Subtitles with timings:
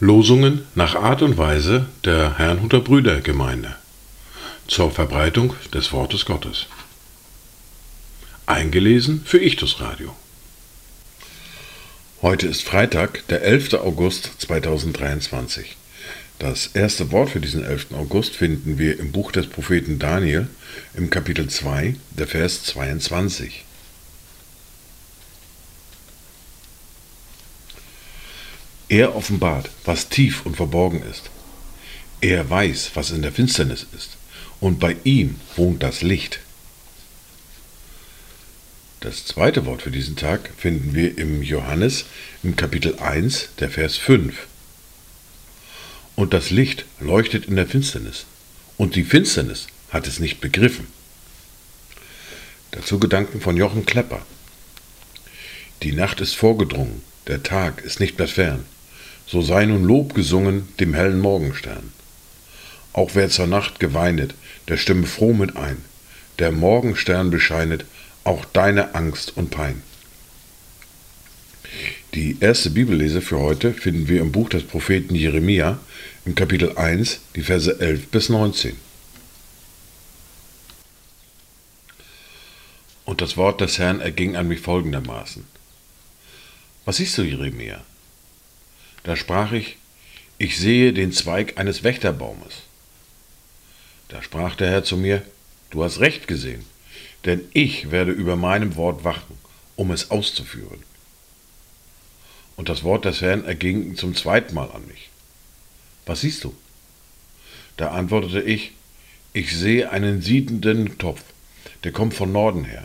[0.00, 3.76] Losungen nach Art und Weise der Herrnhuter Brüdergemeinde
[4.66, 6.66] zur Verbreitung des Wortes Gottes.
[8.46, 10.16] Eingelesen für Ichtus Radio.
[12.22, 13.74] Heute ist Freitag, der 11.
[13.74, 15.76] August 2023.
[16.38, 17.88] Das erste Wort für diesen 11.
[17.94, 20.46] August finden wir im Buch des Propheten Daniel
[20.94, 23.64] im Kapitel 2, der Vers 22.
[28.88, 31.28] Er offenbart, was tief und verborgen ist.
[32.20, 34.16] Er weiß, was in der Finsternis ist,
[34.60, 36.38] und bei ihm wohnt das Licht.
[39.00, 42.04] Das zweite Wort für diesen Tag finden wir im Johannes
[42.44, 44.46] im Kapitel 1, der Vers 5.
[46.18, 48.26] Und das Licht leuchtet in der Finsternis,
[48.76, 50.88] und die Finsternis hat es nicht begriffen.
[52.72, 54.20] Dazu Gedanken von Jochen Klepper.
[55.84, 58.64] Die Nacht ist vorgedrungen, der Tag ist nicht mehr fern
[59.30, 61.92] so sei nun Lob gesungen dem hellen Morgenstern.
[62.94, 64.34] Auch wer zur Nacht geweinet,
[64.68, 65.76] der stimme froh mit ein,
[66.38, 67.84] der Morgenstern bescheinet
[68.24, 69.82] auch deine Angst und Pein.
[72.14, 75.78] Die erste Bibellese für heute finden wir im Buch des Propheten Jeremia
[76.24, 78.76] im Kapitel 1, die Verse 11 bis 19.
[83.04, 85.44] Und das Wort des Herrn erging an mich folgendermaßen.
[86.86, 87.84] Was siehst du, Jeremia?
[89.02, 89.76] Da sprach ich,
[90.38, 92.62] ich sehe den Zweig eines Wächterbaumes.
[94.08, 95.22] Da sprach der Herr zu mir,
[95.68, 96.64] du hast recht gesehen,
[97.26, 99.36] denn ich werde über meinem Wort wachen,
[99.76, 100.82] um es auszuführen.
[102.58, 105.10] Und das Wort des Herrn erging zum zweiten Mal an mich.
[106.06, 106.52] Was siehst du?
[107.76, 108.72] Da antwortete ich,
[109.32, 111.22] ich sehe einen siedenden Topf,
[111.84, 112.82] der kommt von Norden her.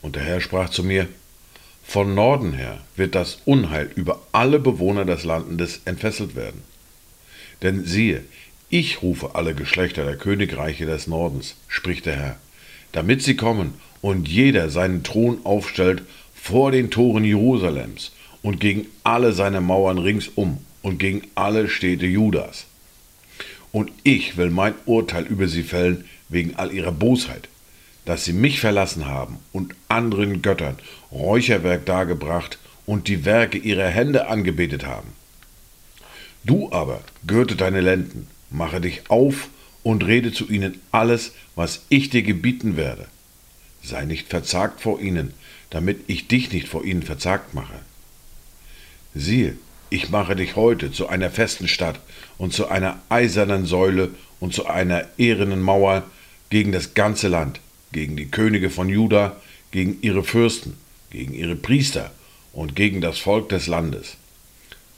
[0.00, 1.08] Und der Herr sprach zu mir,
[1.84, 6.62] von Norden her wird das Unheil über alle Bewohner des Landes entfesselt werden.
[7.60, 8.24] Denn siehe,
[8.70, 12.38] ich rufe alle Geschlechter der Königreiche des Nordens, spricht der Herr,
[12.92, 16.02] damit sie kommen und jeder seinen Thron aufstellt
[16.34, 18.12] vor den Toren Jerusalems
[18.48, 22.64] und gegen alle seine Mauern ringsum und gegen alle Städte Judas.
[23.72, 27.50] Und ich will mein Urteil über sie fällen wegen all ihrer Bosheit,
[28.06, 30.78] dass sie mich verlassen haben und anderen Göttern
[31.12, 35.10] Räucherwerk dargebracht und die Werke ihrer Hände angebetet haben.
[36.42, 39.50] Du aber gürte deine Lenden, mache dich auf
[39.82, 43.08] und rede zu ihnen alles, was ich dir gebieten werde.
[43.82, 45.34] Sei nicht verzagt vor ihnen,
[45.68, 47.78] damit ich dich nicht vor ihnen verzagt mache.
[49.14, 49.56] Siehe,
[49.90, 51.98] ich mache dich heute zu einer festen Stadt
[52.36, 56.04] und zu einer eisernen Säule und zu einer ehrenen Mauer
[56.50, 57.60] gegen das ganze Land,
[57.92, 59.36] gegen die Könige von Juda,
[59.70, 60.76] gegen ihre Fürsten,
[61.10, 62.12] gegen ihre Priester
[62.52, 64.16] und gegen das Volk des Landes.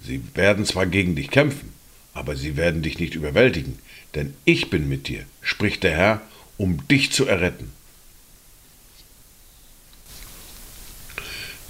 [0.03, 1.72] Sie werden zwar gegen dich kämpfen,
[2.12, 3.78] aber sie werden dich nicht überwältigen,
[4.15, 6.21] denn ich bin mit dir, spricht der Herr,
[6.56, 7.72] um dich zu erretten.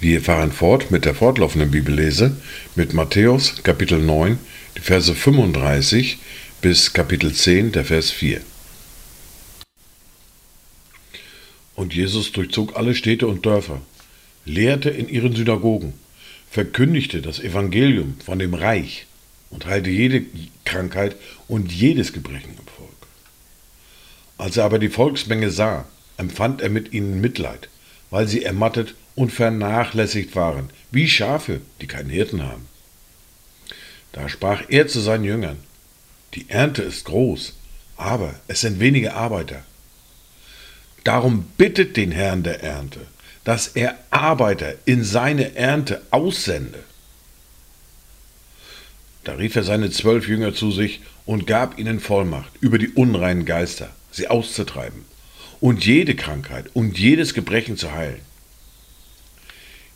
[0.01, 2.35] Wir fahren fort mit der fortlaufenden Bibellese
[2.73, 4.39] mit Matthäus Kapitel 9,
[4.75, 6.17] die Verse 35
[6.59, 8.41] bis Kapitel 10, der Vers 4.
[11.75, 13.79] Und Jesus durchzog alle Städte und Dörfer,
[14.43, 15.93] lehrte in ihren Synagogen,
[16.49, 19.05] verkündigte das Evangelium von dem Reich
[19.51, 20.23] und heilte jede
[20.65, 21.15] Krankheit
[21.47, 22.89] und jedes Gebrechen im Volk.
[24.39, 25.85] Als er aber die Volksmenge sah,
[26.17, 27.69] empfand er mit ihnen Mitleid,
[28.09, 32.67] weil sie ermattet und vernachlässigt waren, wie Schafe, die keinen Hirten haben.
[34.11, 35.57] Da sprach er zu seinen Jüngern,
[36.33, 37.53] die Ernte ist groß,
[37.97, 39.63] aber es sind wenige Arbeiter.
[41.03, 43.01] Darum bittet den Herrn der Ernte,
[43.43, 46.83] dass er Arbeiter in seine Ernte aussende.
[49.23, 53.45] Da rief er seine zwölf Jünger zu sich und gab ihnen Vollmacht, über die unreinen
[53.45, 55.05] Geister sie auszutreiben
[55.59, 58.19] und jede Krankheit und jedes Gebrechen zu heilen.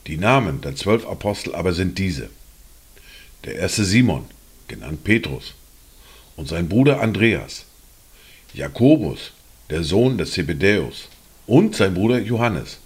[0.07, 2.29] Die Namen der zwölf Apostel aber sind diese.
[3.43, 4.25] Der erste Simon,
[4.67, 5.55] genannt Petrus,
[6.35, 7.65] und sein Bruder Andreas,
[8.53, 9.31] Jakobus,
[9.69, 11.09] der Sohn des Zebedäus,
[11.47, 12.77] und sein Bruder Johannes,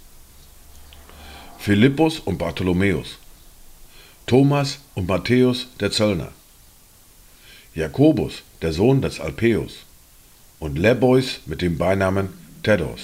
[1.58, 3.18] Philippus und Bartholomäus,
[4.26, 6.32] Thomas und Matthäus der Zöllner,
[7.74, 9.84] Jakobus, der Sohn des Alpäus,
[10.58, 12.30] und Lebois mit dem Beinamen
[12.62, 13.00] Tedos,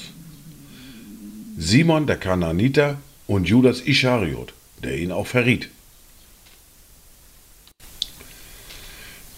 [1.59, 4.53] Simon der Kananiter und Judas Ischariot,
[4.83, 5.69] der ihn auch verriet.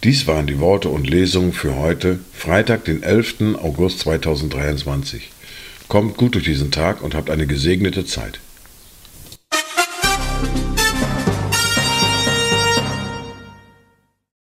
[0.05, 3.57] Dies waren die Worte und Lesungen für heute, Freitag, den 11.
[3.61, 5.31] August 2023.
[5.89, 8.39] Kommt gut durch diesen Tag und habt eine gesegnete Zeit.